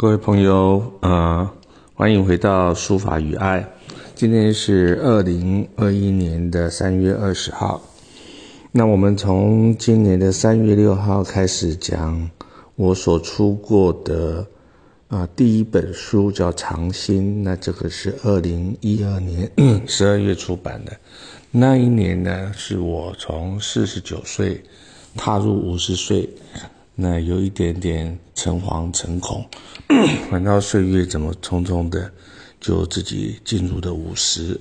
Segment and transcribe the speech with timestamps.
[0.00, 1.50] 各位朋友，呃，
[1.92, 3.68] 欢迎回到书法与爱。
[4.14, 7.82] 今天是二零二一年的三月二十号。
[8.70, 12.30] 那我们从今年的三月六号开始讲
[12.76, 14.46] 我所出过的
[15.08, 17.40] 啊第一本书，叫《长心》。
[17.42, 19.50] 那这个是二零一二年
[19.84, 20.92] 十二月出版的。
[21.50, 24.62] 那一年呢，是我从四十九岁
[25.16, 26.30] 踏入五十岁。
[27.00, 29.46] 那有一点点诚惶诚恐，
[30.28, 32.10] 反倒岁月怎么匆匆的
[32.60, 34.58] 就自己进入了五十，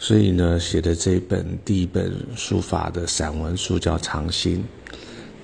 [0.00, 4.58] 所以呢，写的这本第一本书法的散文书叫《长心》。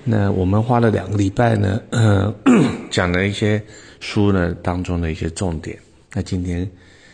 [0.03, 1.81] 那我们花了两个礼拜呢，
[2.91, 3.63] 讲了一些
[4.01, 5.79] 书呢当中的一些重点。
[6.13, 6.69] 那今天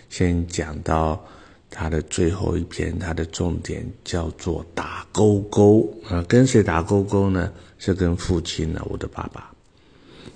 [0.10, 1.24] 先讲到。
[1.72, 7.54] 他的最后一篇，他的重点叫做打勾勾啊，跟谁打勾勾呢？
[7.80, 9.52] 是跟父亲呢，我的爸爸。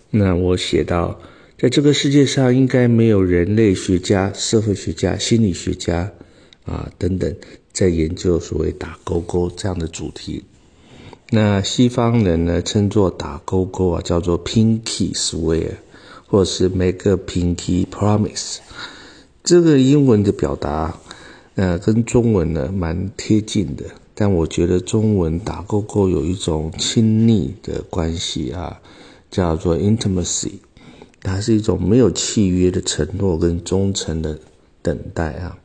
[0.10, 1.20] 那我写到，
[1.60, 6.12] 在这个世界上应该没有人类学家、社会学家、心理学家
[6.66, 7.36] 啊等等
[7.72, 10.44] 在研究所谓打勾勾这样的主题。
[11.30, 15.74] 那西方人呢，称作打勾勾啊，叫做 pinky swear，
[16.26, 18.58] 或者是 make a pinky promise。
[19.44, 20.98] 这个英文的表达。
[21.56, 23.86] 呃，跟中文呢蛮贴近的，
[24.16, 28.82] 但我觉得中文打勾勾有一种亲昵的关系啊，
[29.32, 30.52] 叫做 intimacy，
[31.22, 34.40] 它是一种没有契约的承诺跟忠诚的
[34.82, 35.58] 等待啊。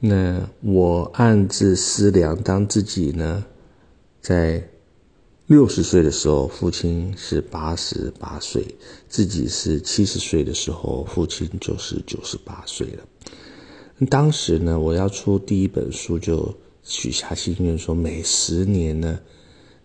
[0.00, 3.44] 那我暗自思量，当自己呢
[4.20, 4.68] 在
[5.46, 8.62] 六十岁的时候，父亲是八十八岁；
[9.08, 14.06] 自己是七十岁的时候，父亲就是九十八岁了。
[14.10, 19.18] 当时呢，我要出第一本书，就许下心愿，说每十年呢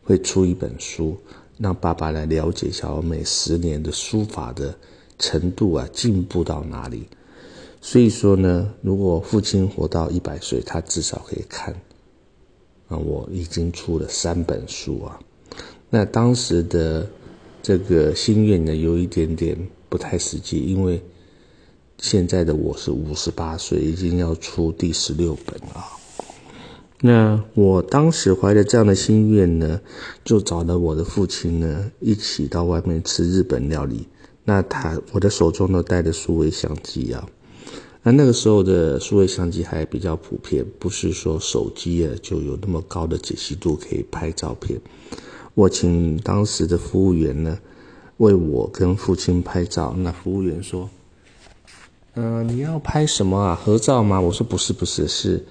[0.03, 1.17] 会出一本书，
[1.57, 4.77] 让爸爸来了解一下我每十年的书法的
[5.17, 7.07] 程度啊，进步到哪里。
[7.81, 11.73] 所以说呢，如果父亲活到一百岁，他至少可以看
[12.89, 15.19] 啊，我已经出了三本书啊。
[15.89, 17.07] 那当时的
[17.63, 19.57] 这个心愿呢，有一点点
[19.87, 21.01] 不太实际，因为。
[22.01, 25.98] 现在的我是五十八岁，已经要出第十六本了。
[27.01, 29.79] 那我当时怀着这样的心愿呢，
[30.25, 34.07] 就找了我的父亲呢，一起到外面吃日本料理。
[34.43, 37.25] 那他我的手中都带着数位相机啊，
[38.03, 44.79] 那那个时候的数位相机还比较普遍，不是说手机啊就有那么高的解析度可以拍照片。
[45.53, 47.59] 我请当时的服务员呢，
[48.17, 49.95] 为我跟父亲拍照。
[49.97, 50.89] 那服务员说。
[52.15, 53.55] 嗯，你要拍什么啊？
[53.55, 54.19] 合照吗？
[54.19, 55.45] 我说不是，不是，是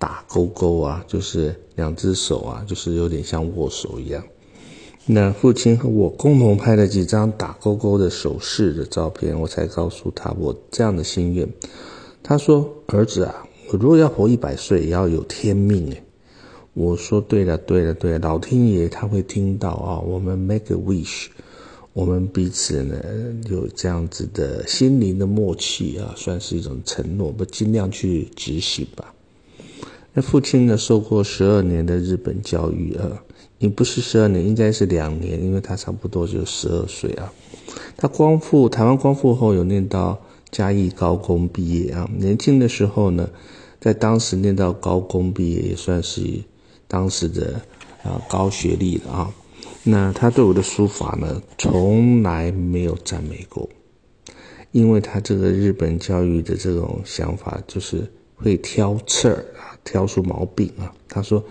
[0.00, 4.24] 打勾勾啊，就是两只手啊，就是有点像握手一样。
[5.06, 11.48] 那父亲和我共同拍了几张打勾勾的手势的照片，我才告诉他我这样的心愿。
[12.22, 16.02] 他说：“儿子啊，我如果要活一百岁，也要有天命诶。”
[16.72, 21.26] 我说：“对了，对了，对了，老天爷他会听到啊，我们 make a wish。”
[21.92, 22.96] 我们彼此呢
[23.50, 29.12] 有这样子的心灵的默契啊，算是一种承诺，不尽量去执行吧。
[30.12, 33.22] 那父亲呢受过十二年的日本教育啊，
[33.58, 37.32] 也不是十二年，应该是两年，因为他差不多就十二岁啊。
[37.96, 43.28] 他光复台湾光复后有念到嘉义高工毕业啊，年轻的时候呢，
[43.80, 46.22] 在当时念到高工毕业也算是
[46.88, 47.60] 当时的
[48.02, 49.30] 啊高学历了啊。
[49.84, 53.68] 那他对我的书法呢，从来没有赞美过，
[54.72, 58.02] 因为他这个日本教育的这种想法，就是
[58.34, 60.92] 会挑刺儿啊，挑出毛病啊。
[61.08, 61.44] 他说：“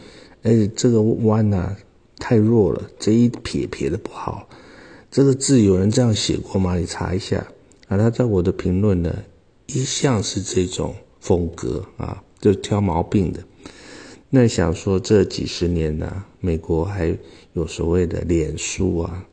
[0.43, 1.75] 哎，这个弯呐
[2.17, 4.47] 太弱了，这一撇撇的不好。
[5.11, 6.77] 这个字有人这样写过吗？
[6.77, 7.45] 你查一下。”
[7.89, 9.23] 啊，他在我的评论呢，
[9.65, 13.43] 一向是这种风格啊，就挑毛病的。
[14.29, 17.17] 那想说这几十年呢，美国还
[17.53, 19.25] 有所谓的脸书啊，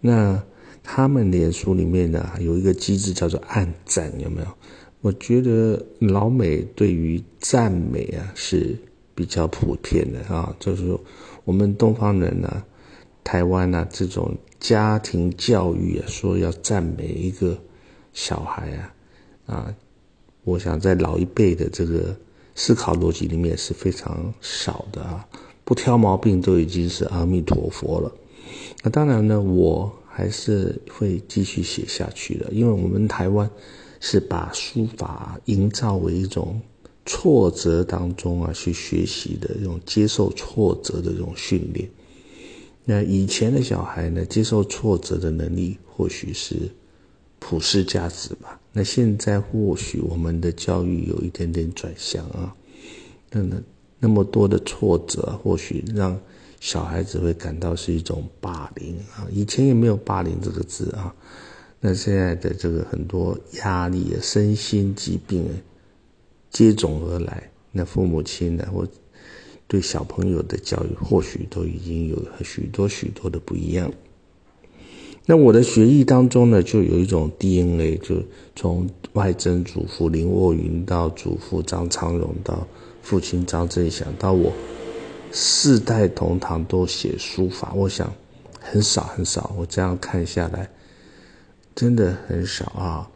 [0.00, 0.42] 那
[0.82, 4.48] 他们脸书里面呢有一个机制叫做暗赞，有没有？
[5.00, 8.76] 我觉得老美对于赞美啊是
[9.14, 11.00] 比较普遍的啊，就是说
[11.44, 12.64] 我们东方人呢，
[13.24, 17.56] 台湾呢这种家庭教育啊，说要赞美一个
[18.12, 18.94] 小孩啊，
[19.46, 19.74] 啊，
[20.44, 22.16] 我想在老一辈的这个。
[22.56, 25.26] 思考逻辑里面是非常少的啊，
[25.64, 28.12] 不挑毛病都已经是阿弥陀佛了。
[28.82, 33.48] 那当然呢，我还是会继续写下去的，因为我们台湾
[34.00, 36.60] 是把书法营造为一种
[37.06, 41.88] 挫折当中啊去学习的这种接受挫折的这种训练。
[42.84, 46.56] 那以前的小孩呢，接受挫折的能力或许是
[47.38, 48.58] 普世价值吧。
[48.72, 52.54] 那现在或许我们的教育有一点点转向啊，
[53.30, 53.56] 那那
[53.98, 56.18] 那么多的挫折，或许让
[56.58, 59.26] 小孩子会感到是一种霸凌啊。
[59.30, 61.14] 以前也没有霸凌这个字啊，
[61.80, 65.48] 那现在的这个很多压力、身心疾病
[66.50, 68.86] 接踵而来，那父母亲呢，或
[69.66, 73.90] 对小朋友的教育，或许都已经有许多许多的不一样。
[75.26, 78.16] 那我的学艺当中呢，就有一种 DNA，就
[78.56, 82.66] 从外曾祖父林卧云到祖父张昌荣，到
[83.00, 84.52] 父亲张振祥，到我
[85.30, 87.72] 四代同堂都写书法。
[87.74, 88.12] 我想
[88.58, 90.68] 很少很少，我这样看下来，
[91.74, 93.10] 真的很少啊。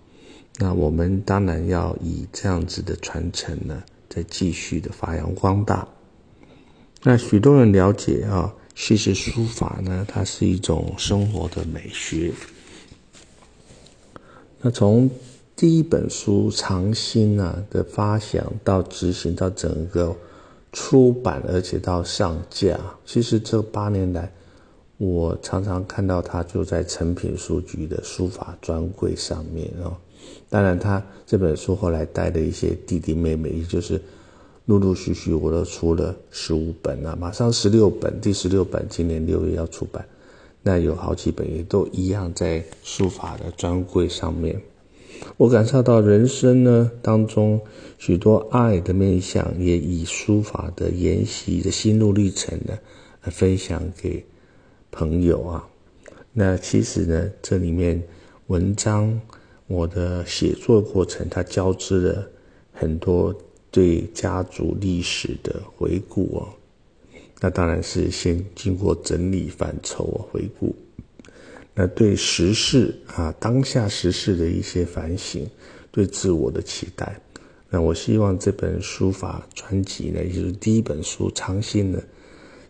[0.59, 5.89] 那我们当然要以这样子的传承呢，再继续的发扬光大。
[7.03, 8.55] 那许多人了解啊。
[8.77, 12.33] 其实书法呢，它是一种生活的美学。
[14.61, 15.09] 那从
[15.55, 20.17] 第一本书《长兴》啊的发想到执行到整个
[20.73, 24.33] 出版，而且到上架，其实这八年来，
[24.99, 29.97] 我常常看到他就在成品书局的书法专柜上面哦。
[30.49, 34.01] 当然，他这本书后来带的一些弟弟妹妹，也就是。
[34.67, 40.03] 陆陆续续，我都出了十五本了，马上十六本，第十六本今年六月要出版。
[40.63, 44.59] 那有好几本也都一样在书法的专柜上面。
[45.37, 47.61] 我感受到人生呢当中
[47.99, 52.73] 许多爱的面相，也以书法的研习的心路历程呢
[53.25, 54.25] 分享给
[54.95, 55.69] 朋友啊。
[56.33, 58.01] 那其实呢，这里面
[58.47, 59.21] 文章
[59.67, 62.31] 我的写作过程，它交织了
[62.73, 63.35] 很多。
[63.75, 66.47] 对家族历史的回顾啊，
[67.41, 70.73] 那当然是先经过整理范畴啊回顾。
[71.75, 75.45] 那对时事啊，当下时事的一些反省，
[75.91, 77.21] 对自我的期待。
[77.69, 82.01] 那我希望这本书法专辑呢，也就是第一本书《长兴》呢，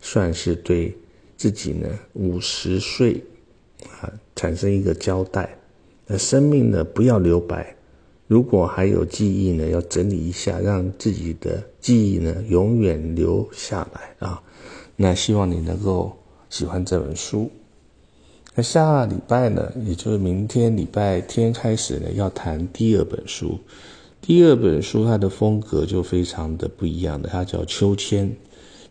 [0.01, 0.91] 算是对
[1.37, 3.23] 自己呢五十岁
[4.01, 5.57] 啊产生一个交代。
[6.07, 7.75] 那生命呢，不要留白。
[8.27, 14.41] 如果还有记忆呢，要整理一下，让自己的记忆呢永远留下来啊。
[14.95, 16.15] 那希望你能够
[16.49, 17.51] 喜欢这本书。
[18.55, 23.59] 那下礼拜呢，也就是明天礼拜天开始呢，要谈第二本书。
[24.21, 28.27] 第二本书它的风格就非常的不一样的，它叫《秋千》，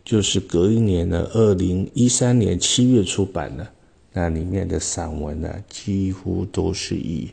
[0.05, 3.67] 就是隔一年呢，二零一三年七月出版的。
[4.13, 7.29] 那里面的散文呢，几乎都是以。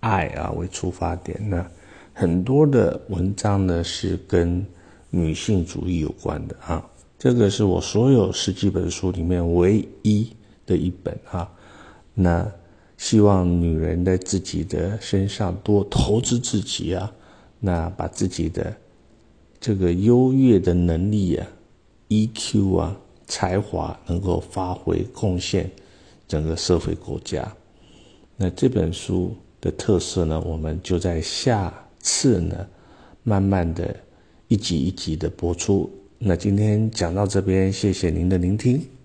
[0.00, 1.68] 爱啊为出发点，那
[2.12, 4.64] 很多的文章呢是跟
[5.10, 6.86] 女性主义有关的啊。
[7.18, 10.30] 这个是我所有十几本书里面唯一
[10.64, 11.50] 的一本啊。
[12.14, 12.46] 那
[12.96, 17.12] 希望女人在自己的身上多投资自己啊，
[17.58, 18.72] 那把自己的
[19.58, 21.46] 这个优越的能力啊、
[22.08, 25.70] EQ 啊、才华能够发挥贡献
[26.28, 27.50] 整个社会国家。
[28.36, 29.34] 那这本书。
[29.58, 32.68] 的特色呢，我们就在下次呢，
[33.24, 33.96] 慢慢的
[34.46, 35.90] 一集一集的播出。
[36.18, 38.95] 那今天讲到这边，谢谢您的聆听。